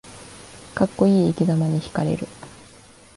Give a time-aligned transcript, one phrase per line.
[0.73, 2.27] かっこいい生きざまにひかれる